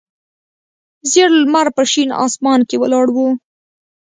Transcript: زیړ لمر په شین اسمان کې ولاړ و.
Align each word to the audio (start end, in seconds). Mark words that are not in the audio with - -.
زیړ 1.11 1.31
لمر 1.43 1.67
په 1.75 1.83
شین 1.91 2.09
اسمان 2.25 2.59
کې 2.69 2.75
ولاړ 2.81 3.07
و. 3.15 3.17